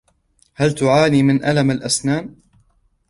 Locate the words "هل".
0.55-0.75